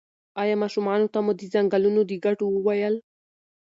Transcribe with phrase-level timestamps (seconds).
[0.41, 2.95] ایا ماشومانو ته مو د ځنګلونو د ګټو وویل؟